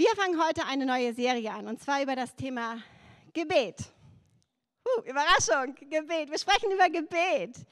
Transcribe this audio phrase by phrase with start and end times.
[0.00, 2.82] Wir fangen heute eine neue Serie an und zwar über das Thema
[3.34, 3.76] Gebet.
[4.82, 6.30] Uh, Überraschung, Gebet.
[6.30, 7.66] Wir sprechen über Gebet.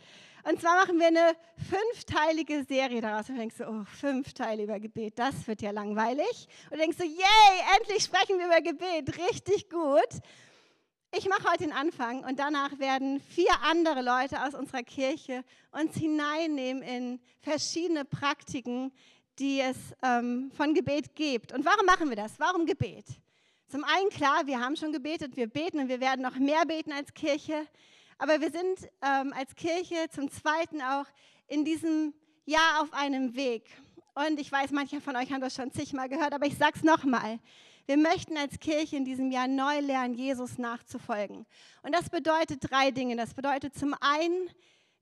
[0.45, 1.35] Und zwar machen wir eine
[1.71, 3.31] fünfteilige Serie daraus.
[3.31, 6.49] Und du denkst so, oh, fünf Teile über Gebet, das wird ja langweilig.
[6.65, 10.21] Und du denkst so, yay, endlich sprechen wir über Gebet, richtig gut.
[11.17, 15.97] Ich mache heute den Anfang und danach werden vier andere Leute aus unserer Kirche uns
[15.97, 18.93] hineinnehmen in verschiedene Praktiken,
[19.39, 21.53] die es ähm, von Gebet gibt.
[21.53, 22.39] Und warum machen wir das?
[22.39, 23.07] Warum Gebet?
[23.69, 26.93] Zum einen klar, wir haben schon gebetet, wir beten und wir werden noch mehr beten
[26.93, 27.67] als Kirche.
[28.19, 31.07] Aber wir sind ähm, als Kirche zum Zweiten auch
[31.47, 32.15] in diesem
[32.47, 33.65] Jahr auf einem Weg.
[34.15, 36.83] Und ich weiß, manche von euch haben das schon zigmal gehört, aber ich sage es
[36.83, 37.39] nochmal.
[37.87, 41.47] Wir möchten als Kirche in diesem Jahr neu lernen, Jesus nachzufolgen.
[41.83, 43.17] Und das bedeutet drei Dinge.
[43.17, 44.51] Das bedeutet zum einen,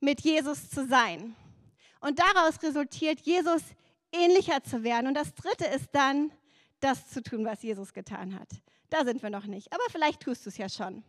[0.01, 1.35] mit Jesus zu sein.
[2.01, 3.63] Und daraus resultiert, Jesus
[4.19, 5.07] ähnlicher zu werden.
[5.07, 6.33] Und das dritte ist dann,
[6.81, 8.49] das zu tun, was Jesus getan hat.
[8.91, 9.73] Da sind wir noch nicht.
[9.73, 11.03] Aber vielleicht tust du es ja schon.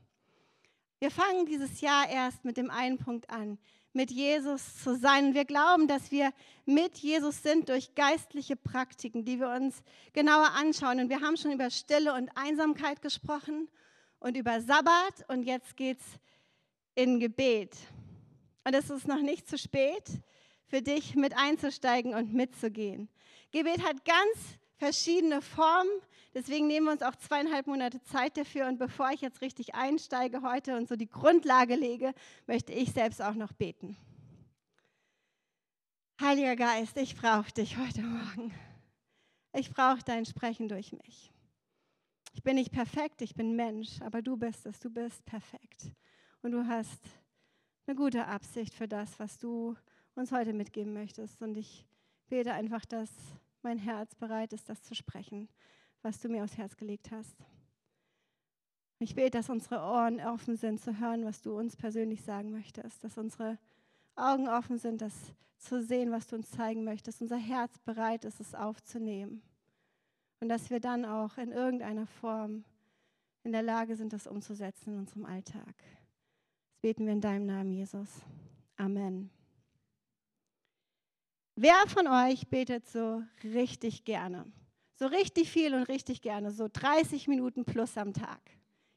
[1.00, 3.59] Wir fangen dieses Jahr erst mit dem einen Punkt an
[3.97, 5.33] mit Jesus zu sein.
[5.33, 6.31] Wir glauben, dass wir
[6.66, 9.81] mit Jesus sind durch geistliche Praktiken, die wir uns
[10.13, 11.00] genauer anschauen.
[11.00, 13.67] Und wir haben schon über Stille und Einsamkeit gesprochen
[14.19, 16.05] und über Sabbat und jetzt geht es
[16.94, 17.75] in Gebet.
[18.63, 20.03] Und es ist noch nicht zu spät
[20.67, 23.09] für dich mit einzusteigen und mitzugehen.
[23.51, 25.89] Gebet hat ganz verschiedene Formen.
[26.33, 28.67] Deswegen nehmen wir uns auch zweieinhalb Monate Zeit dafür.
[28.67, 32.13] Und bevor ich jetzt richtig einsteige heute und so die Grundlage lege,
[32.45, 33.97] möchte ich selbst auch noch beten.
[36.19, 38.53] Heiliger Geist, ich brauche dich heute Morgen.
[39.53, 41.31] Ich brauche dein Sprechen durch mich.
[42.33, 45.91] Ich bin nicht perfekt, ich bin Mensch, aber du bist es, du bist perfekt.
[46.41, 47.01] Und du hast
[47.88, 49.75] eine gute Absicht für das, was du
[50.17, 51.41] uns heute mitgeben möchtest.
[51.41, 51.85] Und ich
[52.29, 53.09] bete einfach, dass
[53.61, 55.49] mein Herz bereit ist, das zu sprechen,
[56.01, 57.35] was du mir aufs Herz gelegt hast.
[58.99, 63.03] Ich bete, dass unsere Ohren offen sind zu hören, was du uns persönlich sagen möchtest,
[63.03, 63.59] dass unsere
[64.16, 65.13] Augen offen sind, das
[65.57, 69.41] zu sehen, was du uns zeigen möchtest, unser Herz bereit ist, es aufzunehmen
[70.39, 72.63] und dass wir dann auch in irgendeiner Form
[73.44, 75.75] in der Lage sind, das umzusetzen in unserem Alltag.
[76.69, 78.09] Das beten wir in deinem Namen, Jesus.
[78.75, 79.37] Amen.
[81.59, 84.45] Wer von euch betet so richtig gerne?
[84.94, 88.40] So richtig viel und richtig gerne, so 30 Minuten plus am Tag.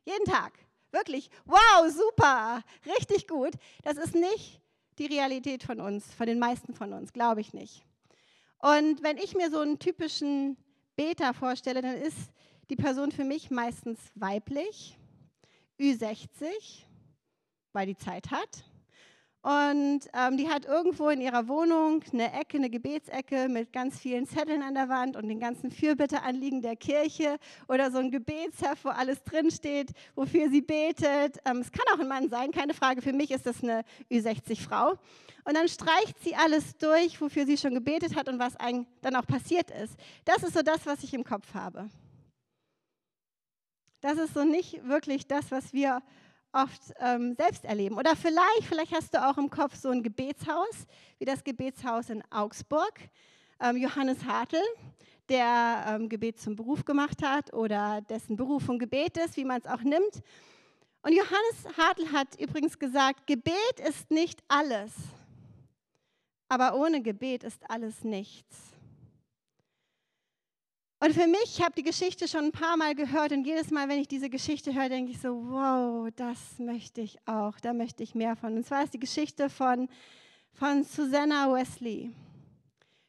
[0.05, 0.53] Jeden Tag.
[0.93, 3.55] Wirklich, wow, super, richtig gut.
[3.83, 4.61] Das ist nicht
[4.99, 7.83] die Realität von uns, von den meisten von uns, glaube ich nicht.
[8.59, 10.59] Und wenn ich mir so einen typischen
[10.97, 12.31] Beter vorstelle, dann ist
[12.69, 14.99] die Person für mich meistens weiblich,
[15.81, 16.85] Ü60,
[17.73, 18.65] weil die Zeit hat.
[19.43, 24.27] Und ähm, die hat irgendwo in ihrer Wohnung eine Ecke, eine Gebetsecke mit ganz vielen
[24.27, 28.91] Zetteln an der Wand und den ganzen Fürbitteanliegen der Kirche oder so ein Gebetsheft, wo
[28.91, 31.39] alles drinsteht, wofür sie betet.
[31.47, 33.01] Ähm, es kann auch ein Mann sein, keine Frage.
[33.01, 34.99] Für mich ist das eine Ü60-Frau.
[35.45, 38.59] Und dann streicht sie alles durch, wofür sie schon gebetet hat und was
[39.01, 39.95] dann auch passiert ist.
[40.27, 41.89] Das ist so das, was ich im Kopf habe.
[44.03, 46.03] Das ist so nicht wirklich das, was wir
[46.53, 47.97] oft ähm, selbst erleben.
[47.97, 50.87] Oder vielleicht, vielleicht hast du auch im Kopf so ein Gebetshaus,
[51.19, 52.93] wie das Gebetshaus in Augsburg.
[53.61, 54.63] Ähm, Johannes Hartl,
[55.29, 59.67] der ähm, Gebet zum Beruf gemacht hat oder dessen Berufung Gebet ist, wie man es
[59.67, 60.23] auch nimmt.
[61.03, 64.93] Und Johannes Hartl hat übrigens gesagt, Gebet ist nicht alles,
[66.49, 68.70] aber ohne Gebet ist alles nichts.
[71.03, 73.89] Und für mich, ich habe die Geschichte schon ein paar Mal gehört und jedes Mal,
[73.89, 78.03] wenn ich diese Geschichte höre, denke ich so, wow, das möchte ich auch, da möchte
[78.03, 78.55] ich mehr von.
[78.55, 79.89] Und zwar ist die Geschichte von,
[80.53, 82.11] von Susanna Wesley,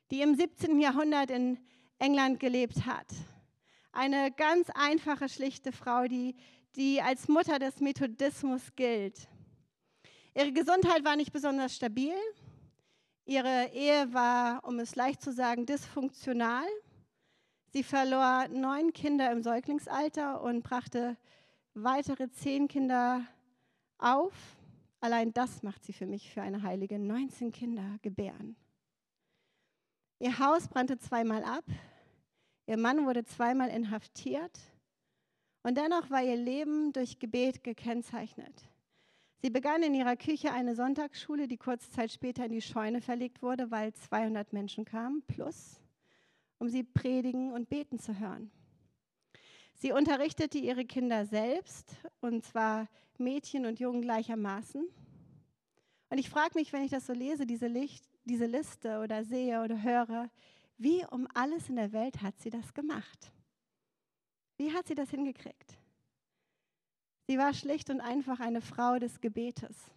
[0.09, 0.79] die im 17.
[0.79, 1.59] Jahrhundert in
[1.99, 3.07] England gelebt hat.
[3.91, 6.37] Eine ganz einfache, schlichte Frau, die,
[6.77, 9.27] die als Mutter des Methodismus gilt.
[10.33, 12.15] Ihre Gesundheit war nicht besonders stabil.
[13.25, 16.63] Ihre Ehe war, um es leicht zu sagen, dysfunktional.
[17.73, 21.15] Sie verlor neun Kinder im Säuglingsalter und brachte
[21.73, 23.25] weitere zehn Kinder
[23.97, 24.33] auf.
[24.99, 26.99] Allein das macht sie für mich für eine Heilige.
[26.99, 28.57] 19 Kinder gebären.
[30.19, 31.63] Ihr Haus brannte zweimal ab.
[32.67, 34.59] Ihr Mann wurde zweimal inhaftiert.
[35.63, 38.65] Und dennoch war ihr Leben durch Gebet gekennzeichnet.
[39.41, 43.41] Sie begann in ihrer Küche eine Sonntagsschule, die kurze Zeit später in die Scheune verlegt
[43.41, 45.81] wurde, weil 200 Menschen kamen, plus
[46.61, 48.51] um sie predigen und beten zu hören.
[49.73, 52.87] Sie unterrichtete ihre Kinder selbst, und zwar
[53.17, 54.87] Mädchen und Jungen gleichermaßen.
[56.09, 59.63] Und ich frage mich, wenn ich das so lese, diese, Licht, diese Liste oder sehe
[59.63, 60.29] oder höre,
[60.77, 63.33] wie um alles in der Welt hat sie das gemacht?
[64.57, 65.79] Wie hat sie das hingekriegt?
[67.25, 69.89] Sie war schlicht und einfach eine Frau des Gebetes.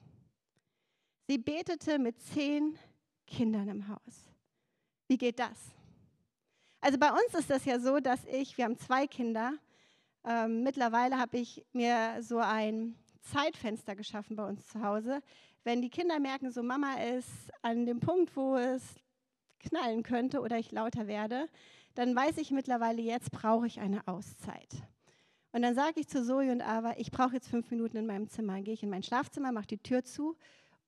[1.28, 2.78] Sie betete mit zehn
[3.26, 4.30] Kindern im Haus.
[5.08, 5.74] Wie geht das?
[6.84, 9.54] Also bei uns ist das ja so, dass ich, wir haben zwei Kinder,
[10.22, 15.22] ähm, mittlerweile habe ich mir so ein Zeitfenster geschaffen bei uns zu Hause.
[15.62, 17.30] Wenn die Kinder merken, so Mama ist
[17.62, 18.82] an dem Punkt, wo es
[19.60, 21.48] knallen könnte oder ich lauter werde,
[21.94, 24.74] dann weiß ich mittlerweile, jetzt brauche ich eine Auszeit.
[25.52, 28.28] Und dann sage ich zu Zoe und Ava, ich brauche jetzt fünf Minuten in meinem
[28.28, 28.56] Zimmer.
[28.56, 30.36] Dann gehe ich in mein Schlafzimmer, mache die Tür zu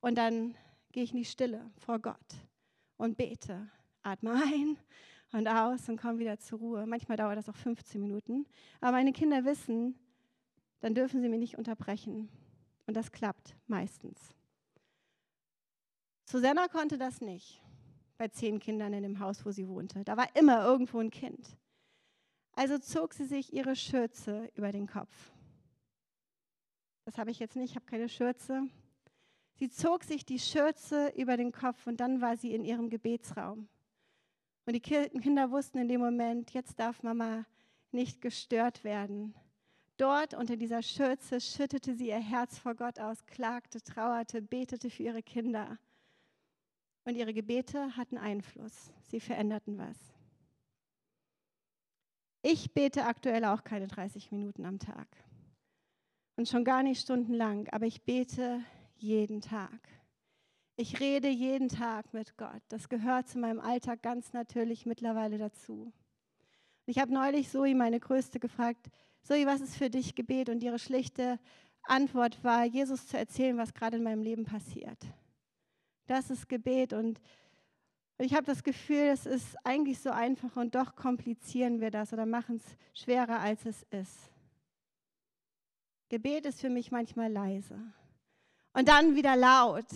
[0.01, 0.59] und dann
[0.93, 2.35] gehe ich in die Stille vor Gott
[2.99, 3.67] und bete.
[4.03, 4.77] Atme ein
[5.33, 6.87] und aus und komme wieder zur Ruhe.
[6.87, 8.47] Manchmal dauert das auch 15 Minuten.
[8.81, 9.99] Aber meine Kinder wissen,
[10.81, 12.29] dann dürfen sie mich nicht unterbrechen.
[12.87, 14.35] Und das klappt meistens.
[16.25, 17.63] Susanna konnte das nicht
[18.19, 20.05] bei zehn Kindern in dem Haus, wo sie wohnte.
[20.05, 21.57] Da war immer irgendwo ein Kind.
[22.53, 25.33] Also zog sie sich ihre Schürze über den Kopf.
[27.05, 28.63] Das habe ich jetzt nicht, ich habe keine Schürze.
[29.55, 33.69] Sie zog sich die Schürze über den Kopf und dann war sie in ihrem Gebetsraum.
[34.67, 37.47] Und die Kinder wussten in dem Moment, jetzt darf Mama
[37.93, 39.35] nicht gestört werden.
[39.97, 45.05] Dort unter dieser Schürze schüttete sie ihr Herz vor Gott aus, klagte, trauerte, betete für
[45.05, 45.79] ihre Kinder.
[47.05, 48.93] Und ihre Gebete hatten Einfluss.
[49.05, 49.97] Sie veränderten was.
[52.43, 55.09] Ich bete aktuell auch keine 30 Minuten am Tag.
[56.37, 58.61] Und schon gar nicht stundenlang, aber ich bete
[58.97, 59.89] jeden Tag.
[60.79, 62.61] Ich rede jeden Tag mit Gott.
[62.69, 65.91] Das gehört zu meinem Alltag ganz natürlich mittlerweile dazu.
[66.85, 68.91] Ich habe neulich Zoe, meine Größte, gefragt,
[69.23, 70.51] Zoe, was ist für dich Gebet?
[70.51, 71.41] Und ihre schlichte
[71.83, 74.99] Antwort war, Jesus zu erzählen, was gerade in meinem Leben passiert.
[76.07, 77.23] Das ist Gebet und
[78.19, 82.27] ich habe das Gefühl, es ist eigentlich so einfach und doch komplizieren wir das oder
[82.27, 84.31] machen es schwerer, als es ist.
[86.11, 87.81] Gebet ist für mich manchmal leise
[88.75, 89.87] und dann wieder laut.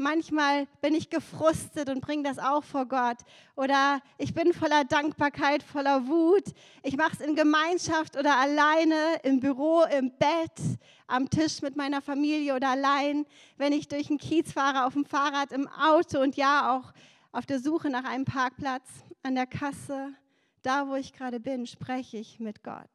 [0.00, 3.16] Manchmal bin ich gefrustet und bringe das auch vor Gott.
[3.56, 6.44] Oder ich bin voller Dankbarkeit, voller Wut.
[6.84, 10.78] Ich mache es in Gemeinschaft oder alleine, im Büro, im Bett,
[11.08, 15.04] am Tisch mit meiner Familie oder allein, wenn ich durch den Kiez fahre, auf dem
[15.04, 16.92] Fahrrad, im Auto und ja auch
[17.32, 18.88] auf der Suche nach einem Parkplatz,
[19.24, 20.14] an der Kasse.
[20.62, 22.88] Da, wo ich gerade bin, spreche ich mit Gott.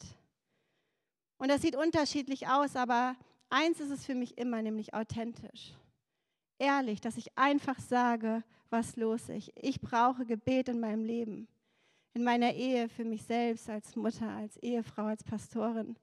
[1.38, 3.18] Und das sieht unterschiedlich aus, aber
[3.50, 5.74] eins ist es für mich immer, nämlich authentisch
[6.64, 9.52] ehrlich, dass ich einfach sage, was los ist.
[9.56, 11.48] Ich brauche Gebet in meinem Leben,
[12.14, 15.96] in meiner Ehe, für mich selbst, als Mutter, als Ehefrau, als Pastorin.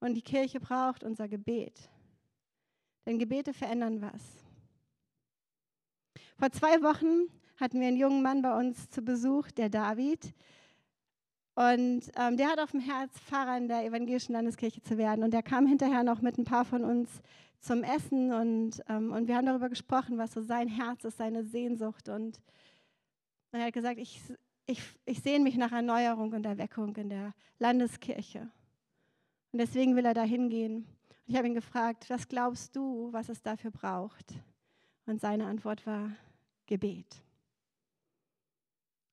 [0.00, 1.88] Und die Kirche braucht unser Gebet.
[3.06, 4.22] Denn Gebete verändern was.
[6.38, 10.32] Vor zwei Wochen hatten wir einen jungen Mann bei uns zu Besuch, der David.
[11.54, 15.24] Und ähm, der hat auf dem Herz, Pfarrer in der evangelischen Landeskirche zu werden.
[15.24, 17.20] Und der kam hinterher noch mit ein paar von uns
[17.60, 21.44] zum Essen und, ähm, und wir haben darüber gesprochen, was so sein Herz ist, seine
[21.44, 22.08] Sehnsucht.
[22.08, 22.40] Und
[23.52, 24.20] er hat gesagt, ich,
[24.66, 28.50] ich, ich sehne mich nach Erneuerung und Erweckung in der Landeskirche.
[29.52, 30.86] Und deswegen will er da hingehen.
[31.26, 34.34] Ich habe ihn gefragt, was glaubst du, was es dafür braucht?
[35.06, 36.10] Und seine Antwort war
[36.66, 37.22] Gebet.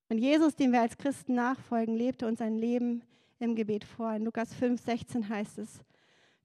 [0.08, 3.02] Und Jesus, dem wir als Christen nachfolgen, lebte uns sein Leben
[3.38, 4.12] im Gebet vor.
[4.12, 5.80] In Lukas 5, 16 heißt es,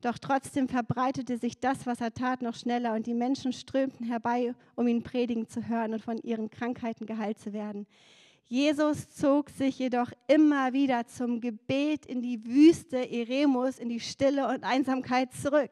[0.02, 4.54] doch trotzdem verbreitete sich das, was er tat, noch schneller und die Menschen strömten herbei,
[4.76, 7.88] um ihn predigen zu hören und von ihren Krankheiten geheilt zu werden.
[8.46, 14.48] Jesus zog sich jedoch immer wieder zum Gebet in die Wüste Eremus, in die Stille
[14.50, 15.72] und Einsamkeit zurück.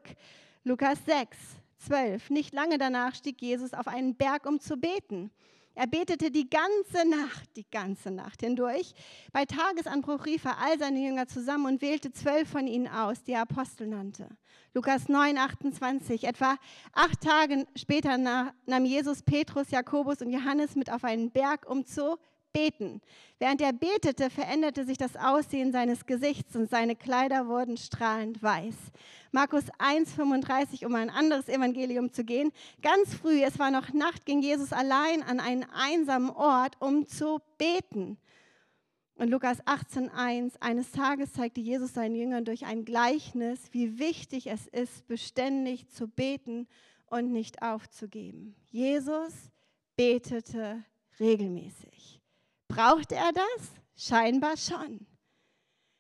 [0.64, 1.38] Lukas 6,
[1.80, 2.30] 12.
[2.30, 5.32] Nicht lange danach stieg Jesus auf einen Berg, um zu beten.
[5.80, 8.94] Er betete die ganze Nacht, die ganze Nacht hindurch.
[9.32, 13.32] Bei Tagesanbruch rief er all seine Jünger zusammen und wählte zwölf von ihnen aus, die
[13.32, 14.28] er Apostel nannte.
[14.74, 16.26] Lukas 9, 28.
[16.26, 16.58] Etwa
[16.92, 22.18] acht Tage später nahm Jesus Petrus, Jakobus und Johannes mit auf einen Berg, um zu
[22.54, 23.02] beten.
[23.38, 28.76] Während er betete, veränderte sich das Aussehen seines Gesichts und seine Kleider wurden strahlend weiß.
[29.32, 32.52] Markus 1,35, um ein anderes Evangelium zu gehen.
[32.82, 37.40] Ganz früh, es war noch Nacht, ging Jesus allein an einen einsamen Ort, um zu
[37.58, 38.18] beten.
[39.16, 44.66] Und Lukas 18,1, eines Tages zeigte Jesus seinen Jüngern durch ein Gleichnis, wie wichtig es
[44.68, 46.68] ist, beständig zu beten
[47.08, 48.56] und nicht aufzugeben.
[48.72, 49.34] Jesus
[49.98, 50.86] betete
[51.20, 52.19] regelmäßig.
[52.70, 53.72] Brauchte er das?
[53.98, 55.06] Scheinbar schon.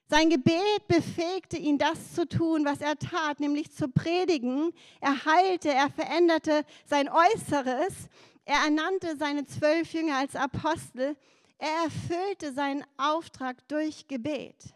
[0.08, 4.72] Sein Gebet befähigte ihn, das zu tun, was er tat, nämlich zu predigen.
[5.02, 8.08] Er heilte, er veränderte sein Äußeres.
[8.46, 11.18] Er ernannte seine zwölf Jünger als Apostel.
[11.58, 14.74] Er erfüllte seinen Auftrag durch Gebet.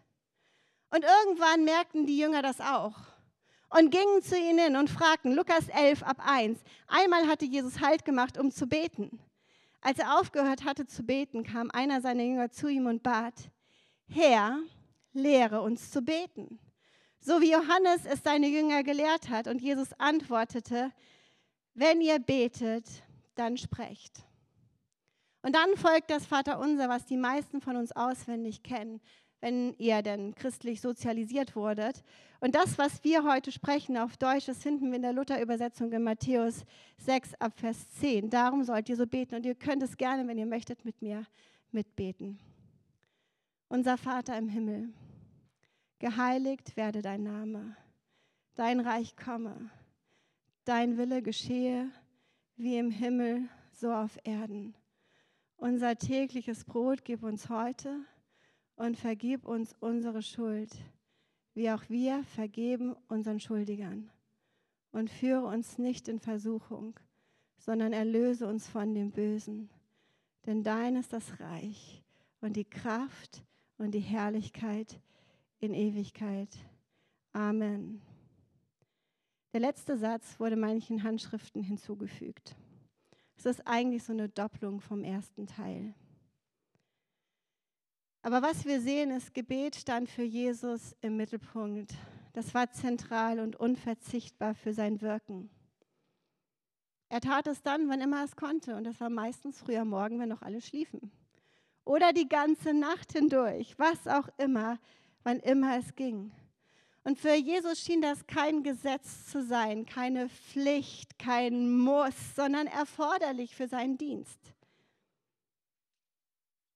[0.90, 3.14] Und irgendwann merkten die Jünger das auch
[3.76, 8.38] und gingen zu ihnen und fragten, Lukas 11 ab 1, einmal hatte Jesus Halt gemacht,
[8.38, 9.20] um zu beten.
[9.86, 13.34] Als er aufgehört hatte zu beten, kam einer seiner Jünger zu ihm und bat,
[14.08, 14.58] Herr,
[15.12, 16.58] lehre uns zu beten,
[17.20, 19.50] so wie Johannes es seine Jünger gelehrt hat.
[19.50, 20.94] Und Jesus antwortete,
[21.74, 22.86] wenn ihr betet,
[23.36, 24.24] dann sprecht.
[25.42, 29.02] Und dann folgt das Vaterunser, was die meisten von uns auswendig kennen,
[29.42, 32.04] wenn ihr denn christlich sozialisiert wurdet.
[32.44, 36.04] Und das, was wir heute sprechen auf Deutsch, das finden wir in der Luther-Übersetzung in
[36.04, 36.66] Matthäus
[36.98, 38.30] 6 ab Vers 10.
[38.30, 41.26] Darum sollt ihr so beten und ihr könnt es gerne, wenn ihr möchtet, mit mir
[41.72, 42.38] mitbeten.
[43.70, 44.90] Unser Vater im Himmel,
[46.00, 47.78] geheiligt werde dein Name,
[48.56, 49.70] dein Reich komme,
[50.66, 51.90] dein Wille geschehe
[52.58, 54.76] wie im Himmel, so auf Erden.
[55.56, 58.02] Unser tägliches Brot gib uns heute
[58.76, 60.76] und vergib uns unsere Schuld,
[61.54, 64.10] wie auch wir vergeben unseren Schuldigern.
[64.92, 67.00] Und führe uns nicht in Versuchung,
[67.58, 69.70] sondern erlöse uns von dem Bösen.
[70.46, 72.04] Denn dein ist das Reich
[72.42, 73.44] und die Kraft
[73.78, 75.00] und die Herrlichkeit
[75.60, 76.50] in Ewigkeit.
[77.32, 78.02] Amen.
[79.54, 82.56] Der letzte Satz wurde manchen Handschriften hinzugefügt.
[83.38, 85.94] Es ist eigentlich so eine Doppelung vom ersten Teil.
[88.26, 91.94] Aber was wir sehen, ist, Gebet stand für Jesus im Mittelpunkt.
[92.32, 95.50] Das war zentral und unverzichtbar für sein Wirken.
[97.10, 98.78] Er tat es dann, wann immer er es konnte.
[98.78, 101.12] Und das war meistens früher Morgen, wenn noch alle schliefen.
[101.84, 104.80] Oder die ganze Nacht hindurch, was auch immer,
[105.24, 106.32] wann immer es ging.
[107.04, 113.54] Und für Jesus schien das kein Gesetz zu sein, keine Pflicht, kein Muss, sondern erforderlich
[113.54, 114.40] für seinen Dienst.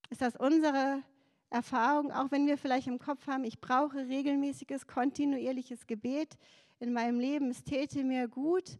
[0.10, 1.04] Ist das unsere
[1.50, 6.38] Erfahrung, auch wenn wir vielleicht im Kopf haben, ich brauche regelmäßiges, kontinuierliches Gebet
[6.80, 8.80] in meinem Leben, es täte mir gut.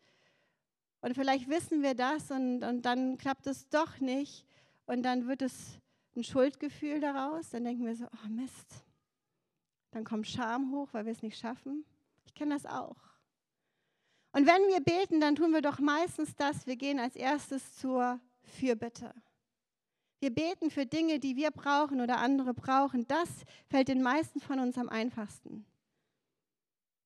[1.02, 4.46] Und vielleicht wissen wir das und, und dann klappt es doch nicht
[4.86, 5.80] und dann wird es
[6.16, 7.52] ein Schuldgefühl daraus.
[7.52, 8.84] Dann denken wir so, oh Mist.
[9.92, 11.86] Dann kommt Scham hoch, weil wir es nicht schaffen.
[12.26, 12.98] Ich kenne das auch.
[14.34, 18.20] Und wenn wir beten, dann tun wir doch meistens das, wir gehen als erstes zur
[18.42, 19.14] Fürbitte.
[20.20, 23.08] Wir beten für Dinge, die wir brauchen oder andere brauchen.
[23.08, 23.30] Das
[23.70, 25.66] fällt den meisten von uns am einfachsten.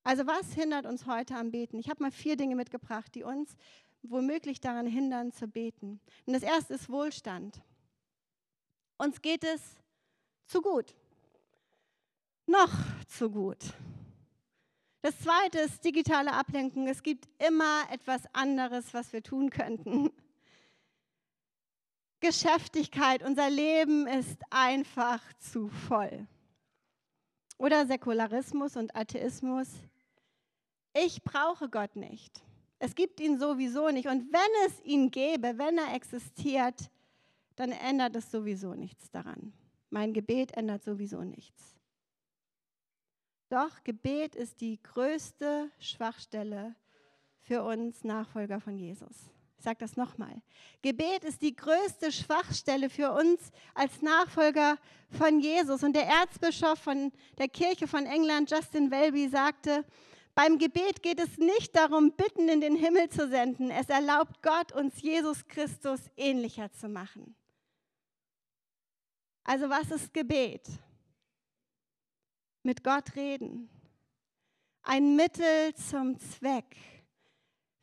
[0.03, 1.77] Also was hindert uns heute am Beten?
[1.77, 3.55] Ich habe mal vier Dinge mitgebracht, die uns
[4.01, 5.99] womöglich daran hindern zu beten.
[6.25, 7.61] Und das erste ist Wohlstand.
[8.97, 9.61] Uns geht es
[10.45, 10.95] zu gut.
[12.47, 12.71] Noch
[13.07, 13.73] zu gut.
[15.03, 16.87] Das zweite ist digitale Ablenkung.
[16.87, 20.11] Es gibt immer etwas anderes, was wir tun könnten.
[22.21, 26.27] Geschäftigkeit, unser Leben ist einfach zu voll.
[27.57, 29.67] Oder Säkularismus und Atheismus.
[30.93, 32.41] Ich brauche Gott nicht.
[32.79, 34.07] Es gibt ihn sowieso nicht.
[34.07, 36.89] Und wenn es ihn gäbe, wenn er existiert,
[37.55, 39.53] dann ändert es sowieso nichts daran.
[39.89, 41.75] Mein Gebet ändert sowieso nichts.
[43.49, 46.75] Doch Gebet ist die größte Schwachstelle
[47.41, 49.29] für uns Nachfolger von Jesus.
[49.61, 50.41] Ich sage das nochmal.
[50.81, 54.79] Gebet ist die größte Schwachstelle für uns als Nachfolger
[55.11, 55.83] von Jesus.
[55.83, 59.85] Und der Erzbischof von der Kirche von England, Justin Welby, sagte,
[60.33, 63.69] beim Gebet geht es nicht darum, Bitten in den Himmel zu senden.
[63.69, 67.35] Es erlaubt Gott, uns Jesus Christus ähnlicher zu machen.
[69.43, 70.67] Also was ist Gebet?
[72.63, 73.69] Mit Gott reden.
[74.81, 76.75] Ein Mittel zum Zweck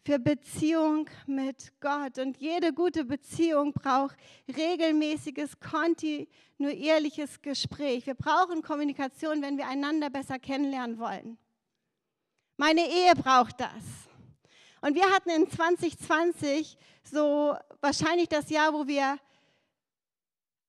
[0.09, 2.17] für Beziehung mit Gott.
[2.17, 4.17] Und jede gute Beziehung braucht
[4.57, 8.07] regelmäßiges, kontinuierliches Gespräch.
[8.07, 11.37] Wir brauchen Kommunikation, wenn wir einander besser kennenlernen wollen.
[12.57, 14.09] Meine Ehe braucht das.
[14.81, 19.19] Und wir hatten in 2020 so wahrscheinlich das Jahr, wo wir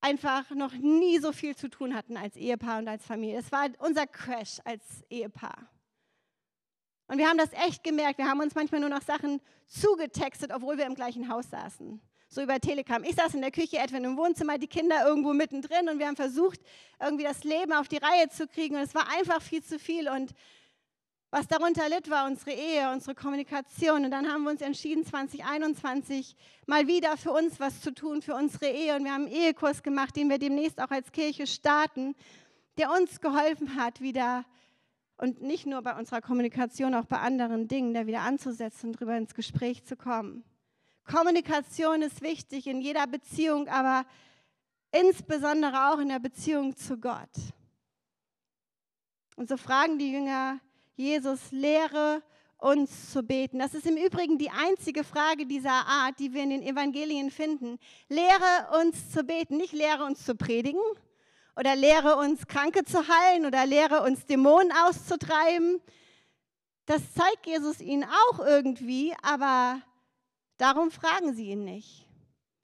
[0.02, 3.40] einfach noch nie so viel zu tun hatten als Ehepaar und als Familie.
[3.40, 5.70] Es war unser Crash als Ehepaar.
[7.10, 8.20] Und wir haben das echt gemerkt.
[8.20, 12.00] Wir haben uns manchmal nur noch Sachen zugetextet, obwohl wir im gleichen Haus saßen.
[12.30, 13.04] So über Telegram.
[13.04, 16.16] Ich saß in der Küche, Edwin im Wohnzimmer, die Kinder irgendwo mittendrin und wir haben
[16.16, 16.60] versucht,
[17.00, 18.76] irgendwie das Leben auf die Reihe zu kriegen.
[18.76, 20.08] Und es war einfach viel zu viel.
[20.08, 20.36] Und
[21.32, 24.06] was darunter litt, war unsere Ehe, unsere Kommunikation.
[24.06, 26.36] Und dann haben wir uns entschieden, 2021
[26.68, 28.96] mal wieder für uns was zu tun, für unsere Ehe.
[28.96, 32.14] Und wir haben einen Ehekurs gemacht, den wir demnächst auch als Kirche starten,
[32.78, 34.46] der uns geholfen hat, wieder
[35.20, 39.18] und nicht nur bei unserer Kommunikation, auch bei anderen Dingen, da wieder anzusetzen und drüber
[39.18, 40.46] ins Gespräch zu kommen.
[41.04, 44.06] Kommunikation ist wichtig in jeder Beziehung, aber
[44.92, 47.30] insbesondere auch in der Beziehung zu Gott.
[49.36, 50.60] Und so fragen die Jünger
[50.96, 52.22] Jesus, lehre
[52.58, 53.60] uns zu beten.
[53.60, 57.78] Das ist im Übrigen die einzige Frage dieser Art, die wir in den Evangelien finden.
[58.08, 60.82] Lehre uns zu beten, nicht lehre uns zu predigen
[61.60, 65.82] oder lehre uns Kranke zu heilen oder lehre uns Dämonen auszutreiben.
[66.86, 69.82] Das zeigt Jesus ihnen auch irgendwie, aber
[70.58, 72.08] darum fragen sie ihn nicht.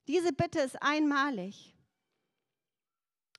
[0.08, 1.76] Diese Bitte ist einmalig.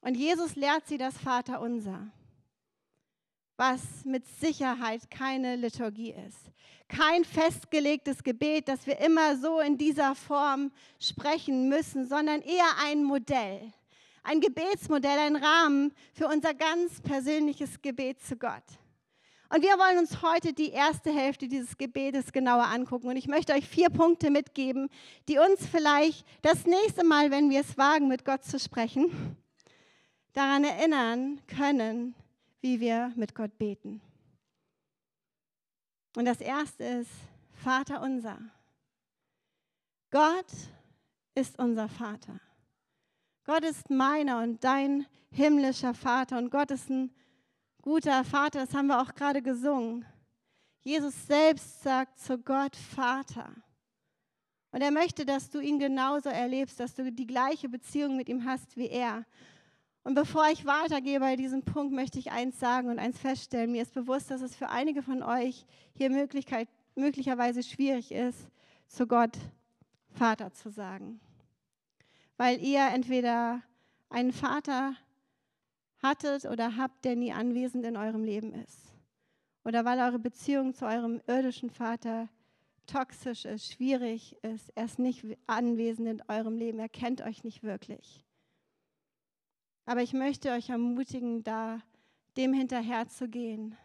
[0.03, 2.13] Und Jesus lehrt sie das Vaterunser
[3.57, 6.53] was mit Sicherheit keine Liturgie ist.
[6.89, 10.71] Kein festgelegtes Gebet, das wir immer so in dieser Form
[11.01, 13.73] sprechen müssen, sondern eher ein Modell,
[14.26, 18.64] ein Gebetsmodell, ein Rahmen für unser ganz persönliches Gebet zu Gott.
[19.49, 23.09] Und wir wollen uns heute die erste Hälfte dieses Gebetes genauer angucken.
[23.09, 24.88] Und ich möchte euch vier Punkte mitgeben,
[25.28, 29.37] die uns vielleicht das nächste Mal, wenn wir es wagen, mit Gott zu sprechen,
[30.33, 32.16] daran erinnern können,
[32.61, 34.00] wie wir mit Gott beten.
[36.16, 37.11] Und das erste ist
[37.62, 38.38] Vater unser.
[40.11, 40.47] Gott
[41.37, 42.40] ist unser Vater.
[43.47, 46.37] Gott ist meiner und dein himmlischer Vater.
[46.37, 47.12] Und Gott ist ein
[47.81, 50.05] guter Vater, das haben wir auch gerade gesungen.
[50.83, 53.55] Jesus selbst sagt zu Gott Vater.
[54.73, 58.45] Und er möchte, dass du ihn genauso erlebst, dass du die gleiche Beziehung mit ihm
[58.45, 59.25] hast wie er.
[60.03, 63.71] Und bevor ich weitergehe bei diesem Punkt, möchte ich eins sagen und eins feststellen.
[63.71, 68.49] Mir ist bewusst, dass es für einige von euch hier möglicherweise schwierig ist,
[68.88, 69.38] zu Gott
[70.11, 71.21] Vater zu sagen.
[72.37, 73.62] Weil ihr entweder
[74.09, 74.97] einen Vater
[76.02, 78.93] hattet oder habt, der nie anwesend in eurem Leben ist.
[79.64, 82.28] Oder weil eure Beziehung zu eurem irdischen Vater
[82.87, 84.71] toxisch ist, schwierig ist.
[84.76, 86.78] Er ist nicht anwesend in eurem Leben.
[86.78, 88.25] Er kennt euch nicht wirklich.
[89.87, 91.81] Aber ich möchte euch ermutigen, da
[92.37, 93.76] dem hinterher zu gehen.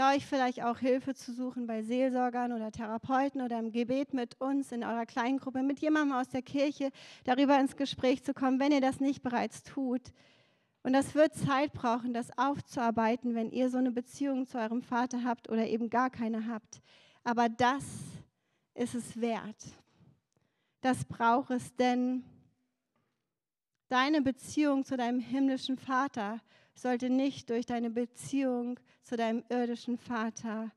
[0.00, 4.40] Da euch vielleicht auch Hilfe zu suchen bei Seelsorgern oder Therapeuten oder im Gebet mit
[4.40, 6.88] uns in eurer Kleingruppe, mit jemandem aus der Kirche
[7.24, 10.00] darüber ins Gespräch zu kommen, wenn ihr das nicht bereits tut.
[10.82, 15.22] Und das wird Zeit brauchen, das aufzuarbeiten, wenn ihr so eine Beziehung zu eurem Vater
[15.22, 16.80] habt oder eben gar keine habt.
[17.22, 17.84] Aber das
[18.72, 19.62] ist es wert.
[20.80, 22.24] Das braucht es, denn
[23.90, 26.40] Deine Beziehung zu deinem himmlischen Vater
[26.74, 30.70] sollte nicht durch deine Beziehung zu deinem irdischen Vater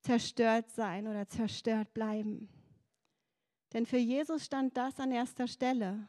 [0.00, 2.48] zerstört sein oder zerstört bleiben.
[3.72, 6.06] Denn für Jesus stand das an erster Stelle,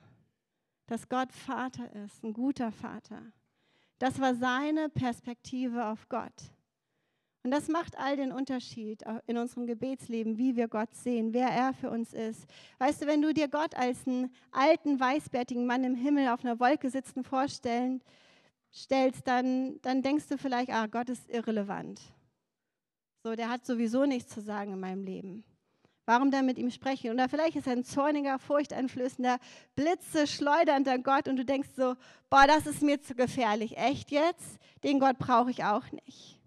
[0.85, 3.21] dass Gott Vater ist, ein guter Vater.
[3.99, 6.51] Das war seine Perspektive auf Gott.
[7.43, 11.73] Und das macht all den Unterschied in unserem Gebetsleben, wie wir Gott sehen, wer er
[11.73, 12.45] für uns ist.
[12.77, 16.59] Weißt du, wenn du dir Gott als einen alten, weißbärtigen Mann im Himmel auf einer
[16.59, 18.01] Wolke sitzen vorstellen,
[18.77, 21.99] stellst, dann, dann denkst du vielleicht, ah, Gott ist irrelevant.
[23.23, 25.43] So, der hat sowieso nichts zu sagen in meinem Leben.
[26.05, 27.11] Warum dann mit ihm sprechen?
[27.11, 29.39] Oder vielleicht ist er ein zorniger, furchteinflößender,
[29.75, 31.95] Blitze schleudernder Gott und du denkst so,
[32.29, 33.77] boah, das ist mir zu gefährlich.
[33.77, 34.57] Echt jetzt?
[34.83, 36.39] Den Gott brauche ich auch nicht.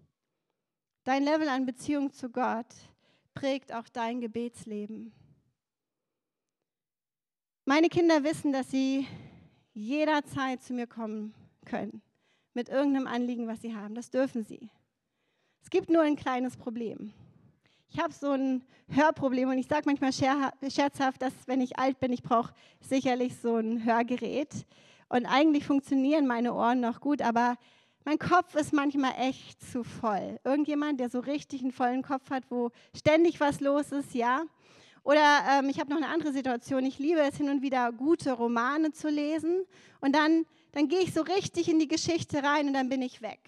[1.03, 2.65] Dein Level an Beziehung zu Gott
[3.35, 5.13] prägt auch dein Gebetsleben.
[7.65, 9.05] Meine Kinder wissen, dass sie
[9.73, 12.01] jederzeit zu mir kommen können
[12.53, 13.95] mit irgendeinem Anliegen, was sie haben.
[13.95, 14.69] Das dürfen sie.
[15.63, 17.13] Es gibt nur ein kleines Problem.
[17.89, 22.13] Ich habe so ein Hörproblem und ich sage manchmal scherzhaft, dass wenn ich alt bin,
[22.13, 24.65] ich brauche sicherlich so ein Hörgerät.
[25.09, 27.57] Und eigentlich funktionieren meine Ohren noch gut, aber
[28.05, 30.39] mein Kopf ist manchmal echt zu voll.
[30.43, 34.43] Irgendjemand, der so richtig einen vollen Kopf hat, wo ständig was los ist, ja.
[35.03, 36.85] Oder ähm, ich habe noch eine andere Situation.
[36.85, 39.65] Ich liebe es hin und wieder, gute Romane zu lesen.
[39.99, 43.21] Und dann, dann gehe ich so richtig in die Geschichte rein und dann bin ich
[43.21, 43.39] weg.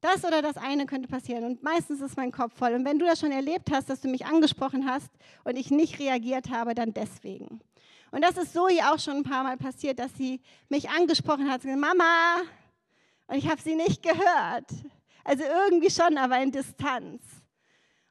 [0.00, 1.44] Das oder das eine könnte passieren.
[1.44, 2.74] Und meistens ist mein Kopf voll.
[2.74, 5.10] Und wenn du das schon erlebt hast, dass du mich angesprochen hast
[5.44, 7.60] und ich nicht reagiert habe, dann deswegen.
[8.10, 11.62] Und das ist Zoe auch schon ein paar Mal passiert, dass sie mich angesprochen hat.
[11.62, 12.42] Gesagt, Mama,
[13.26, 14.70] und ich habe sie nicht gehört.
[15.24, 17.22] Also irgendwie schon, aber in Distanz.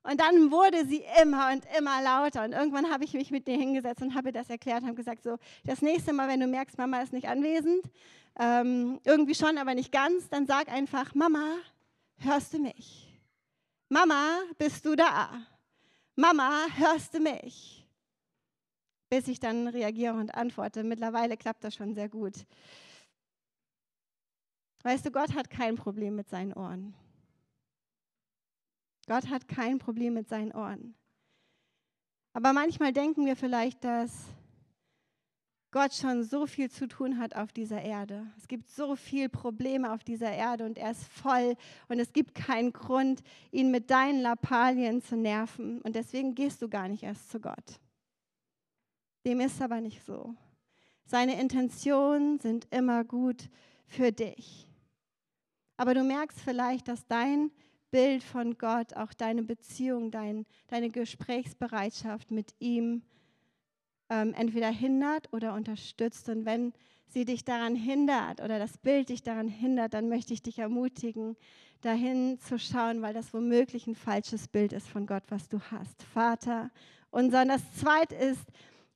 [0.04, 2.44] Und dann wurde sie immer und immer lauter.
[2.44, 5.24] Und irgendwann habe ich mich mit ihr hingesetzt und habe das erklärt und habe gesagt,
[5.24, 7.86] so, das nächste Mal, wenn du merkst, Mama ist nicht anwesend,
[8.38, 11.56] ähm, irgendwie schon, aber nicht ganz, dann sag einfach, Mama,
[12.18, 13.18] hörst du mich?
[13.88, 15.30] Mama, bist du da?
[16.16, 17.88] Mama, hörst du mich?
[19.10, 20.84] Bis ich dann reagiere und antworte.
[20.84, 22.34] Mittlerweile klappt das schon sehr gut.
[24.84, 26.94] Weißt du, Gott hat kein Problem mit seinen Ohren.
[29.08, 30.96] Gott hat kein Problem mit seinen Ohren.
[32.34, 34.12] Aber manchmal denken wir vielleicht, dass
[35.72, 38.28] Gott schon so viel zu tun hat auf dieser Erde.
[38.38, 41.56] Es gibt so viele Probleme auf dieser Erde und er ist voll
[41.88, 45.82] und es gibt keinen Grund, ihn mit deinen Lappalien zu nerven.
[45.82, 47.80] Und deswegen gehst du gar nicht erst zu Gott.
[49.26, 50.36] Dem ist aber nicht so.
[51.06, 53.50] Seine Intentionen sind immer gut
[53.88, 54.68] für dich.
[55.78, 57.52] Aber du merkst vielleicht, dass dein
[57.94, 63.04] Bild von Gott, auch deine Beziehung, dein, deine Gesprächsbereitschaft mit ihm
[64.10, 66.28] ähm, entweder hindert oder unterstützt.
[66.28, 66.74] Und wenn
[67.08, 71.38] sie dich daran hindert oder das Bild dich daran hindert, dann möchte ich dich ermutigen,
[71.82, 76.02] dahin zu schauen, weil das womöglich ein falsches Bild ist von Gott, was du hast.
[76.02, 76.72] Vater
[77.12, 77.44] unser.
[77.44, 78.42] Und das zweite ist,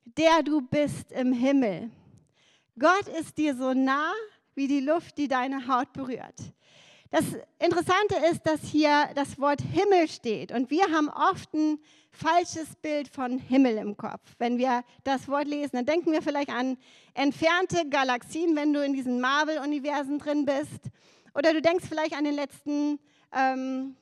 [0.04, 1.88] der du bist im Himmel.
[2.76, 4.12] Gott ist dir so nah
[4.56, 6.52] wie die Luft, die deine Haut berührt.
[7.10, 7.24] Das
[7.58, 10.52] Interessante ist, dass hier das Wort Himmel steht.
[10.52, 11.78] Und wir haben oft ein
[12.10, 14.20] falsches Bild von Himmel im Kopf.
[14.38, 16.76] Wenn wir das Wort lesen, dann denken wir vielleicht an
[17.14, 20.90] entfernte Galaxien, wenn du in diesen Marvel-Universen drin bist.
[21.34, 22.98] Oder du denkst vielleicht an den letzten,
[23.32, 23.96] ähm,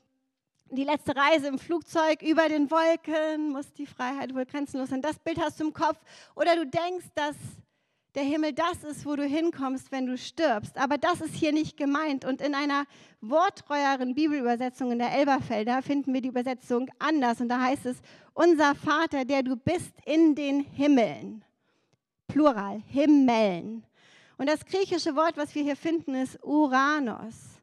[0.71, 5.01] die letzte Reise im Flugzeug über den Wolken, muss die Freiheit wohl grenzenlos sein.
[5.01, 5.99] Das Bild hast du im Kopf.
[6.35, 7.37] Oder du denkst, dass
[8.17, 10.79] der Himmel das ist, wo du hinkommst, wenn du stirbst.
[10.79, 12.25] Aber das ist hier nicht gemeint.
[12.25, 12.87] Und in einer
[13.21, 17.43] worttreueren Bibelübersetzung in der Elberfelder finden wir die Übersetzung anders.
[17.43, 17.99] Und da heißt es,
[18.33, 21.45] unser Vater, der du bist in den Himmeln.
[22.27, 23.85] Plural, Himmeln.
[24.39, 27.61] Und das griechische Wort, was wir hier finden, ist Uranos,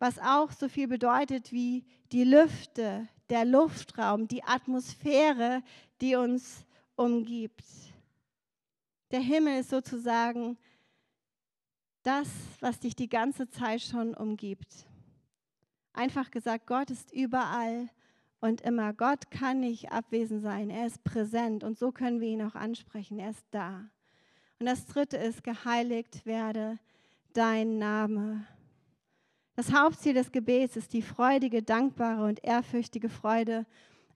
[0.00, 5.62] was auch so viel bedeutet wie die Lüfte, der Luftraum, die Atmosphäre,
[6.00, 6.64] die uns
[6.96, 7.64] umgibt.
[9.10, 10.58] Der Himmel ist sozusagen
[12.02, 12.28] das,
[12.60, 14.86] was dich die ganze Zeit schon umgibt.
[15.92, 17.88] Einfach gesagt, Gott ist überall
[18.40, 18.92] und immer.
[18.92, 20.70] Gott kann nicht abwesend sein.
[20.70, 23.18] Er ist präsent und so können wir ihn auch ansprechen.
[23.18, 23.88] Er ist da.
[24.58, 26.78] Und das dritte ist, geheiligt werde
[27.32, 28.46] dein Name.
[29.56, 33.66] Das Hauptziel des Gebets ist die freudige, dankbare und ehrfürchtige Freude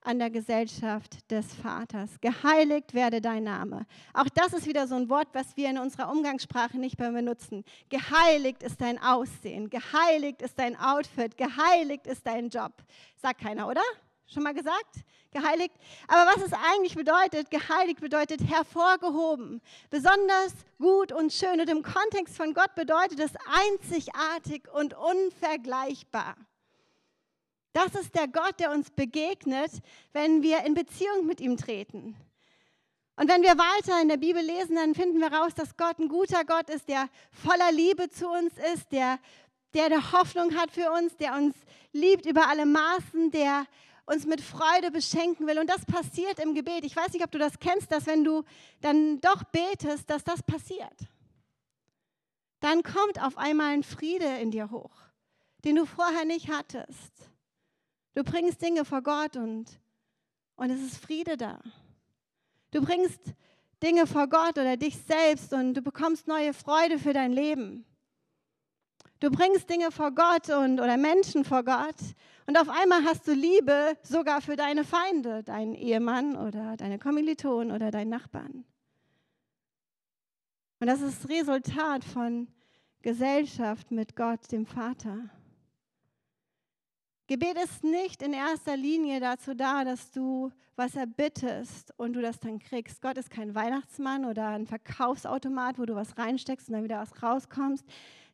[0.02, 2.10] an der Gesellschaft des Vaters.
[2.20, 3.86] Geheiligt werde dein Name.
[4.14, 7.64] Auch das ist wieder so ein Wort, was wir in unserer Umgangssprache nicht mehr benutzen.
[7.88, 12.72] Geheiligt ist dein Aussehen, geheiligt ist dein Outfit, geheiligt ist dein Job.
[13.16, 13.82] Sagt keiner, oder?
[14.26, 15.04] Schon mal gesagt?
[15.30, 15.74] Geheiligt.
[16.06, 21.60] Aber was es eigentlich bedeutet, geheiligt bedeutet hervorgehoben, besonders gut und schön.
[21.60, 26.36] Und im Kontext von Gott bedeutet es einzigartig und unvergleichbar.
[27.72, 29.70] Das ist der Gott, der uns begegnet,
[30.12, 32.16] wenn wir in Beziehung mit ihm treten.
[33.16, 36.08] Und wenn wir weiter in der Bibel lesen, dann finden wir raus, dass Gott ein
[36.08, 39.18] guter Gott ist, der voller Liebe zu uns ist, der,
[39.74, 41.56] der eine Hoffnung hat für uns, der uns
[41.92, 43.66] liebt über alle Maßen, der
[44.06, 45.58] uns mit Freude beschenken will.
[45.58, 46.84] Und das passiert im Gebet.
[46.84, 48.44] Ich weiß nicht, ob du das kennst, dass wenn du
[48.80, 50.98] dann doch betest, dass das passiert.
[52.60, 54.94] Dann kommt auf einmal ein Friede in dir hoch,
[55.64, 57.12] den du vorher nicht hattest.
[58.14, 59.66] Du bringst Dinge vor Gott und,
[60.56, 61.60] und es ist Friede da.
[62.70, 63.20] Du bringst
[63.82, 67.84] Dinge vor Gott oder dich selbst und du bekommst neue Freude für dein Leben.
[69.20, 71.96] Du bringst Dinge vor Gott und, oder Menschen vor Gott
[72.46, 77.72] und auf einmal hast du Liebe sogar für deine Feinde, deinen Ehemann oder deine Kommilitonen
[77.72, 78.64] oder deinen Nachbarn.
[80.80, 82.48] Und das ist das Resultat von
[83.02, 85.28] Gesellschaft mit Gott, dem Vater.
[87.28, 92.40] Gebet ist nicht in erster Linie dazu da, dass du was erbittest und du das
[92.40, 93.02] dann kriegst.
[93.02, 97.22] Gott ist kein Weihnachtsmann oder ein Verkaufsautomat, wo du was reinsteckst und dann wieder was
[97.22, 97.84] rauskommst.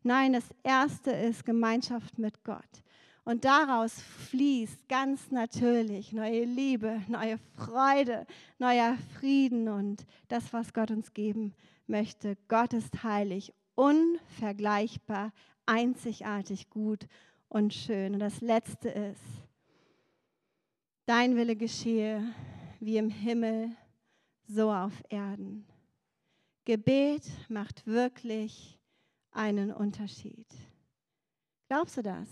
[0.05, 2.85] Nein, das Erste ist Gemeinschaft mit Gott.
[3.25, 8.29] Und daraus fließt ganz natürlich neue Liebe, neue Freude,
[8.61, 11.53] neuer Frieden und das, was Gott uns geben
[11.89, 12.37] möchte.
[12.47, 15.33] Gott ist heilig, unvergleichbar,
[15.67, 17.09] einzigartig gut
[17.55, 18.15] und schön.
[18.15, 19.23] Und das Letzte ist,
[21.07, 22.35] dein Wille geschehe
[22.81, 23.71] wie im Himmel,
[24.49, 25.65] so auf Erden.
[26.65, 28.77] Gebet macht wirklich
[29.31, 30.49] einen Unterschied.
[31.69, 32.29] Glaubst du das?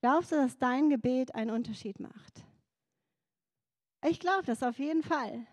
[0.00, 2.44] Glaubst du, dass dein Gebet einen Unterschied macht?
[4.04, 5.46] Ich glaube das auf jeden Fall.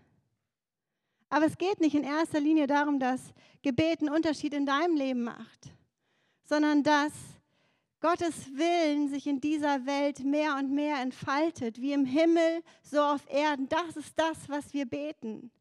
[1.29, 5.23] Aber es geht nicht in erster Linie darum, dass Gebet einen Unterschied in deinem Leben
[5.23, 5.71] macht,
[6.45, 7.36] sondern dass
[7.99, 13.27] Gottes Willen sich in dieser Welt mehr und mehr entfaltet, wie im Himmel, so auf
[13.29, 13.67] Erden.
[13.69, 15.51] Das ist das, was wir beten.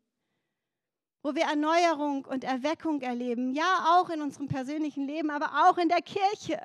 [1.22, 5.88] Wo wir Erneuerung und Erweckung erleben, ja auch in unserem persönlichen Leben, aber auch in
[5.88, 6.61] der Kirche.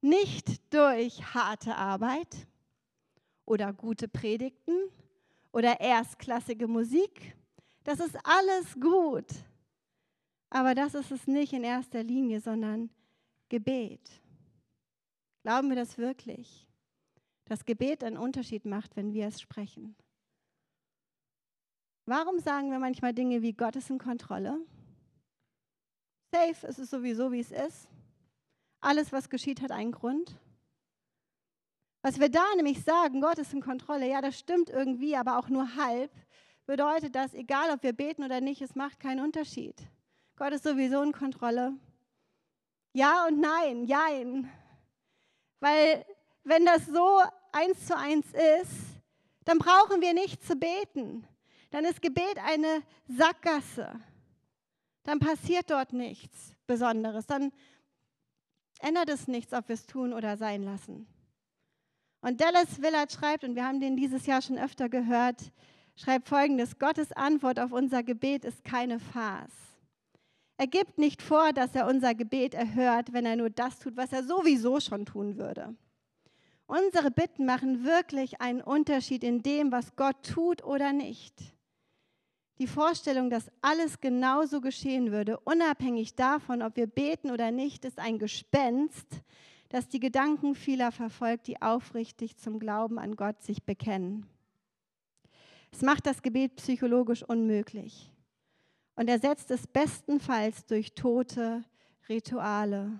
[0.00, 2.46] Nicht durch harte Arbeit
[3.44, 4.90] oder gute Predigten
[5.52, 7.36] oder erstklassige Musik.
[7.84, 9.26] Das ist alles gut.
[10.50, 12.88] Aber das ist es nicht in erster Linie, sondern
[13.50, 14.20] Gebet.
[15.42, 16.68] Glauben wir das wirklich?
[17.46, 19.96] Dass Gebet einen Unterschied macht, wenn wir es sprechen.
[22.06, 24.60] Warum sagen wir manchmal Dinge wie Gott ist in Kontrolle?
[26.32, 27.88] Safe, es ist sowieso, wie es ist.
[28.80, 30.38] Alles, was geschieht, hat einen Grund.
[32.02, 35.48] Was wir da nämlich sagen, Gott ist in Kontrolle, ja, das stimmt irgendwie, aber auch
[35.48, 36.12] nur halb,
[36.64, 39.74] bedeutet das, egal ob wir beten oder nicht, es macht keinen Unterschied.
[40.36, 41.74] Gott ist sowieso in Kontrolle.
[42.92, 44.50] Ja und nein, jein.
[45.60, 46.04] Weil
[46.44, 47.20] wenn das so
[47.52, 48.26] eins zu eins
[48.62, 48.72] ist,
[49.44, 51.26] dann brauchen wir nicht zu beten.
[51.70, 54.00] Dann ist Gebet eine Sackgasse.
[55.04, 57.26] Dann passiert dort nichts Besonderes.
[57.26, 57.52] Dann
[58.80, 61.06] ändert es nichts, ob wir es tun oder sein lassen.
[62.20, 65.52] Und Dallas Willard schreibt, und wir haben den dieses Jahr schon öfter gehört,
[65.96, 69.67] schreibt folgendes, Gottes Antwort auf unser Gebet ist keine Farce.
[70.60, 74.12] Er gibt nicht vor, dass er unser Gebet erhört, wenn er nur das tut, was
[74.12, 75.76] er sowieso schon tun würde.
[76.66, 81.54] Unsere Bitten machen wirklich einen Unterschied in dem, was Gott tut oder nicht.
[82.58, 88.00] Die Vorstellung, dass alles genauso geschehen würde, unabhängig davon, ob wir beten oder nicht, ist
[88.00, 89.22] ein Gespenst,
[89.68, 94.26] das die Gedanken vieler verfolgt, die aufrichtig zum Glauben an Gott sich bekennen.
[95.70, 98.10] Es macht das Gebet psychologisch unmöglich
[98.98, 101.62] und ersetzt es bestenfalls durch tote
[102.08, 102.98] Rituale.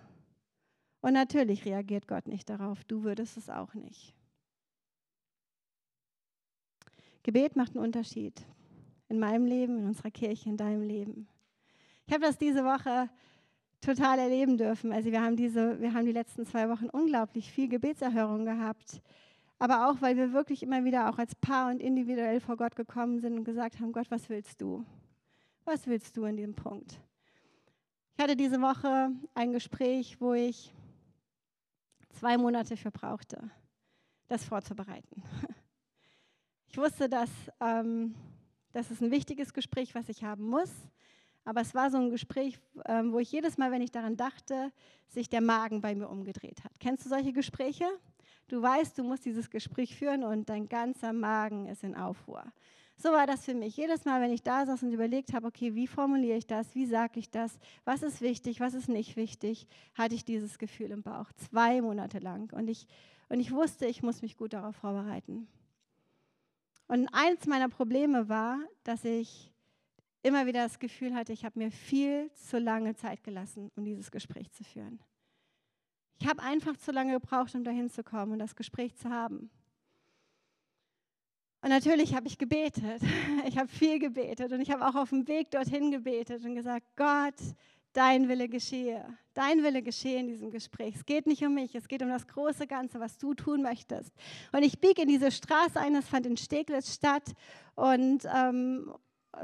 [1.00, 4.14] Und natürlich reagiert Gott nicht darauf, du würdest es auch nicht.
[7.24, 8.46] Gebet macht einen Unterschied
[9.08, 11.26] in meinem Leben, in unserer Kirche, in deinem Leben.
[12.06, 13.10] Ich habe das diese Woche
[13.80, 14.92] total erleben dürfen.
[14.92, 19.02] Also wir haben, diese, wir haben die letzten zwei Wochen unglaublich viel Gebetserhörung gehabt.
[19.58, 23.18] Aber auch, weil wir wirklich immer wieder auch als Paar und individuell vor Gott gekommen
[23.18, 24.84] sind und gesagt haben, Gott, was willst du?
[25.70, 26.98] Was willst du in diesem Punkt?
[28.16, 30.72] Ich hatte diese Woche ein Gespräch, wo ich
[32.08, 33.50] zwei Monate für brauchte,
[34.28, 35.22] das vorzubereiten.
[36.70, 37.28] Ich wusste, dass
[37.60, 38.14] ähm,
[38.72, 40.70] das ist ein wichtiges Gespräch, was ich haben muss.
[41.44, 44.72] Aber es war so ein Gespräch, ähm, wo ich jedes Mal, wenn ich daran dachte,
[45.06, 46.72] sich der Magen bei mir umgedreht hat.
[46.80, 47.84] Kennst du solche Gespräche?
[48.48, 52.44] Du weißt, du musst dieses Gespräch führen und dein ganzer Magen ist in Aufruhr.
[53.00, 53.76] So war das für mich.
[53.76, 56.84] Jedes Mal, wenn ich da saß und überlegt habe, okay, wie formuliere ich das, wie
[56.84, 61.02] sage ich das, was ist wichtig, was ist nicht wichtig, hatte ich dieses Gefühl im
[61.02, 62.52] Bauch, zwei Monate lang.
[62.52, 62.88] Und ich,
[63.28, 65.46] und ich wusste, ich muss mich gut darauf vorbereiten.
[66.88, 69.52] Und eins meiner Probleme war, dass ich
[70.24, 74.10] immer wieder das Gefühl hatte, ich habe mir viel zu lange Zeit gelassen, um dieses
[74.10, 74.98] Gespräch zu führen.
[76.20, 79.50] Ich habe einfach zu lange gebraucht, um dahin zu kommen und das Gespräch zu haben.
[81.60, 83.02] Und natürlich habe ich gebetet.
[83.46, 86.84] Ich habe viel gebetet und ich habe auch auf dem Weg dorthin gebetet und gesagt,
[86.96, 87.34] Gott,
[87.94, 89.16] dein Wille geschehe.
[89.32, 90.96] Dein Wille geschehe in diesem Gespräch.
[90.96, 94.12] Es geht nicht um mich, es geht um das große Ganze, was du tun möchtest.
[94.52, 97.32] Und ich biege in diese Straße ein, das fand in Steglitz statt.
[97.74, 98.92] Und ähm,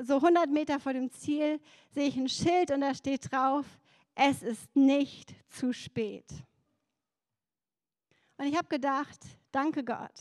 [0.02, 3.64] so 100 Meter vor dem Ziel sehe ich ein Schild und da steht drauf,
[4.14, 6.26] es ist nicht zu spät.
[8.36, 10.12] Und ich habe gedacht, danke Gott.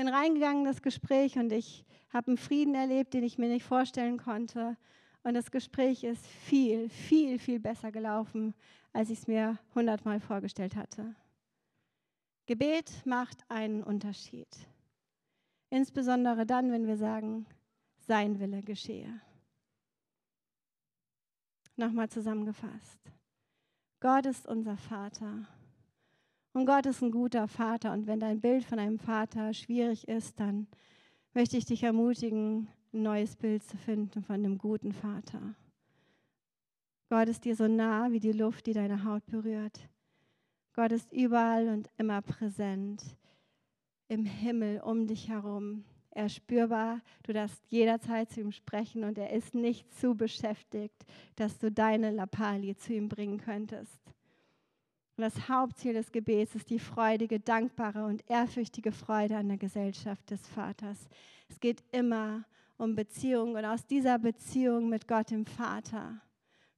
[0.00, 3.66] Bin reingegangen in das Gespräch und ich habe einen Frieden erlebt, den ich mir nicht
[3.66, 4.78] vorstellen konnte.
[5.24, 8.54] Und das Gespräch ist viel, viel, viel besser gelaufen,
[8.94, 11.14] als ich es mir hundertmal vorgestellt hatte.
[12.46, 14.48] Gebet macht einen Unterschied.
[15.68, 17.44] Insbesondere dann, wenn wir sagen,
[17.98, 19.20] sein Wille geschehe.
[21.76, 23.00] Nochmal zusammengefasst.
[24.00, 25.46] Gott ist unser Vater.
[26.52, 27.92] Und Gott ist ein guter Vater.
[27.92, 30.66] Und wenn dein Bild von einem Vater schwierig ist, dann
[31.32, 35.54] möchte ich dich ermutigen, ein neues Bild zu finden von einem guten Vater.
[37.08, 39.88] Gott ist dir so nah wie die Luft, die deine Haut berührt.
[40.74, 43.16] Gott ist überall und immer präsent,
[44.08, 45.84] im Himmel um dich herum.
[46.10, 51.04] Er ist spürbar, du darfst jederzeit zu ihm sprechen und er ist nicht zu beschäftigt,
[51.36, 54.00] dass du deine Lappalie zu ihm bringen könntest.
[55.20, 60.30] Und das Hauptziel des Gebets ist die freudige, dankbare und ehrfürchtige Freude an der Gesellschaft
[60.30, 61.10] des Vaters.
[61.50, 62.46] Es geht immer
[62.78, 66.22] um Beziehung und aus dieser Beziehung mit Gott dem Vater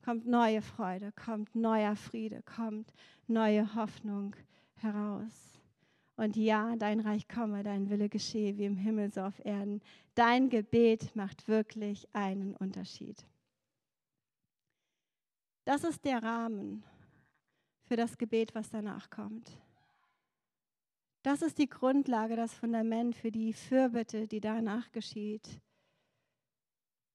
[0.04, 2.92] kommt neue Freude, kommt neuer Friede, kommt
[3.28, 4.34] neue Hoffnung
[4.74, 5.60] heraus.
[6.16, 9.80] Und ja, dein Reich komme, dein Wille geschehe wie im Himmel so auf Erden.
[10.16, 13.24] Dein Gebet macht wirklich einen Unterschied.
[15.64, 16.82] Das ist der Rahmen
[17.92, 19.50] für das Gebet, was danach kommt.
[21.22, 25.60] Das ist die Grundlage, das Fundament für die Fürbitte, die danach geschieht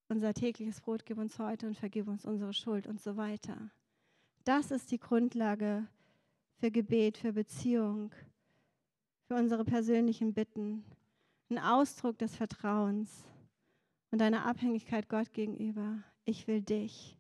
[0.08, 3.72] unser tägliches Brot gib uns heute und vergib uns unsere Schuld und so weiter.
[4.44, 5.88] Das ist die Grundlage
[6.60, 8.12] für Gebet, für Beziehung,
[9.28, 10.86] für unsere persönlichen Bitten,
[11.50, 13.26] ein Ausdruck des Vertrauens
[14.12, 16.04] und einer Abhängigkeit Gott gegenüber.
[16.24, 17.18] Ich will dich.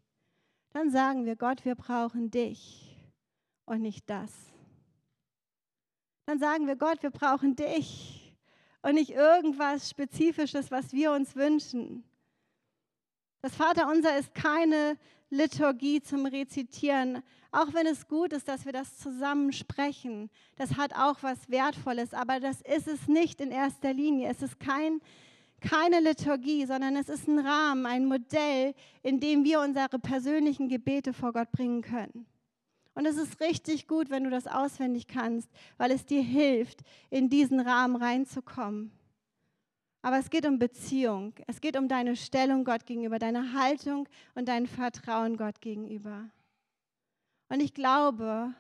[0.73, 2.96] Dann sagen wir, Gott, wir brauchen dich
[3.67, 4.31] und nicht das.
[6.25, 8.33] Dann sagen wir, Gott, wir brauchen dich
[8.81, 12.03] und nicht irgendwas Spezifisches, was wir uns wünschen.
[13.41, 14.97] Das Vaterunser ist keine
[15.29, 20.29] Liturgie zum Rezitieren, auch wenn es gut ist, dass wir das zusammen sprechen.
[20.55, 24.29] Das hat auch was Wertvolles, aber das ist es nicht in erster Linie.
[24.29, 25.01] Es ist kein,
[25.61, 31.13] keine Liturgie, sondern es ist ein Rahmen, ein Modell, in dem wir unsere persönlichen Gebete
[31.13, 32.25] vor Gott bringen können.
[32.97, 36.81] Und es ist richtig gut, wenn du das auswendig kannst, weil es dir hilft,
[37.11, 38.91] in diesen Rahmen reinzukommen.
[40.01, 41.35] Aber es geht um Beziehung.
[41.45, 46.27] Es geht um deine Stellung Gott gegenüber, deine Haltung und dein Vertrauen Gott gegenüber.
[47.49, 48.55] Und ich glaube,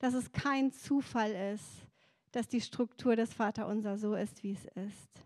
[0.00, 1.86] dass es kein Zufall ist,
[2.32, 5.24] dass die Struktur des Vaterunser so ist, wie es ist.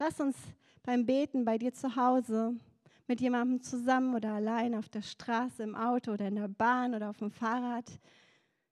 [0.00, 0.36] Lass uns
[0.82, 2.56] beim Beten bei dir zu Hause
[3.06, 7.10] mit jemandem zusammen oder allein auf der Straße, im Auto oder in der Bahn oder
[7.10, 8.00] auf dem Fahrrad,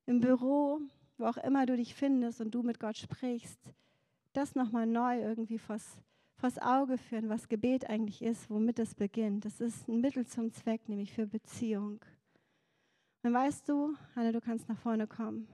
[0.07, 0.81] im Büro,
[1.19, 3.61] wo auch immer du dich findest und du mit Gott sprichst,
[4.33, 5.99] das nochmal neu irgendwie vors,
[6.37, 9.45] vors Auge führen, was Gebet eigentlich ist, womit es beginnt.
[9.45, 12.01] Das ist ein Mittel zum Zweck, nämlich für Beziehung.
[13.23, 15.47] Dann weißt du, Anne, du kannst nach vorne kommen.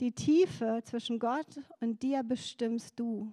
[0.00, 3.32] Die Tiefe zwischen Gott und dir bestimmst du.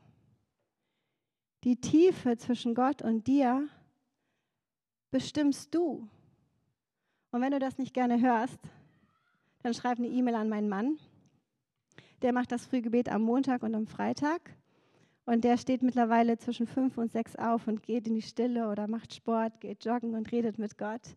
[1.64, 3.68] Die Tiefe zwischen Gott und dir
[5.12, 6.08] bestimmst du.
[7.32, 8.60] Und wenn du das nicht gerne hörst,
[9.64, 11.00] dann schreib eine E-Mail an meinen Mann
[12.22, 14.42] der macht das Frühgebet am Montag und am Freitag.
[15.26, 18.88] Und der steht mittlerweile zwischen fünf und sechs auf und geht in die Stille oder
[18.88, 21.16] macht Sport, geht joggen und redet mit Gott.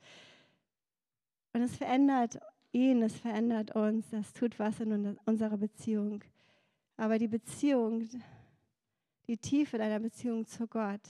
[1.54, 2.38] Und es verändert
[2.72, 6.22] ihn, es verändert uns, es tut was in unserer Beziehung.
[6.96, 8.08] Aber die Beziehung,
[9.32, 11.00] die Tiefe deiner Beziehung zu Gott,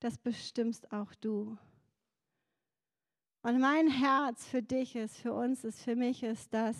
[0.00, 1.58] das bestimmst auch du.
[3.42, 6.74] Und mein Herz für dich ist, für uns ist, für mich ist, dass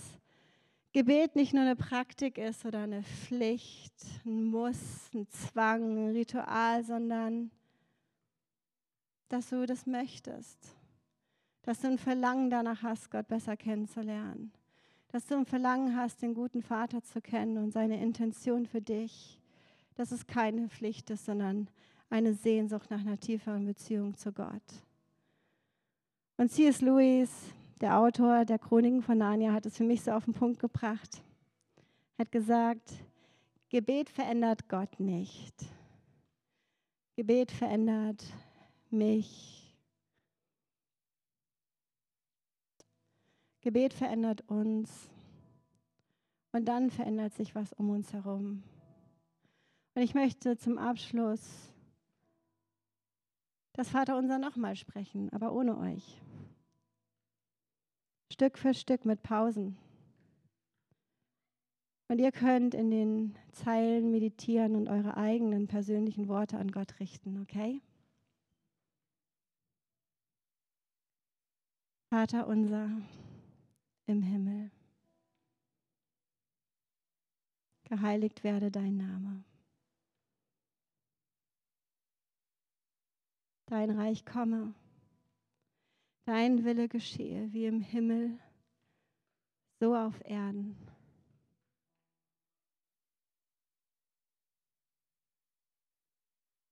[0.92, 3.92] Gebet nicht nur eine Praktik ist oder eine Pflicht,
[4.24, 7.50] ein Muss, ein Zwang, ein Ritual, sondern
[9.28, 10.74] dass du das möchtest.
[11.60, 14.50] Dass du ein Verlangen danach hast, Gott besser kennenzulernen.
[15.08, 19.42] Dass du ein Verlangen hast, den guten Vater zu kennen und seine Intention für dich.
[19.96, 21.68] Dass es keine Pflicht ist, sondern
[22.08, 24.62] eine Sehnsucht nach einer tieferen Beziehung zu Gott.
[26.36, 26.80] Und C.S.
[26.80, 27.30] Lewis
[27.80, 31.22] der Autor der Chroniken von Narnia hat es für mich so auf den Punkt gebracht.
[32.18, 32.92] Hat gesagt,
[33.68, 35.54] Gebet verändert Gott nicht.
[37.16, 38.24] Gebet verändert
[38.90, 39.74] mich.
[43.60, 45.10] Gebet verändert uns.
[46.52, 48.62] Und dann verändert sich was um uns herum.
[49.96, 51.72] Und ich möchte zum Abschluss
[53.72, 56.20] das Vaterunser nochmal sprechen, aber ohne euch.
[58.30, 59.78] Stück für Stück mit Pausen.
[62.08, 67.40] Und ihr könnt in den Zeilen meditieren und eure eigenen persönlichen Worte an Gott richten,
[67.40, 67.80] okay?
[72.10, 72.90] Vater unser
[74.04, 74.70] im Himmel,
[77.84, 79.42] geheiligt werde dein Name.
[83.66, 84.74] Dein Reich komme
[86.26, 88.36] Dein Wille geschehe, wie im Himmel,
[89.78, 90.76] so auf Erden.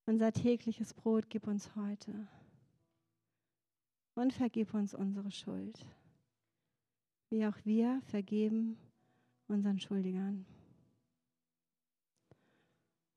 [0.06, 2.26] Unser tägliches Brot gib uns heute
[4.16, 5.86] und vergib uns unsere Schuld,
[7.30, 8.76] wie auch wir vergeben
[9.46, 10.44] unseren Schuldigern.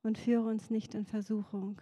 [0.03, 1.81] Und führe uns nicht in Versuchung,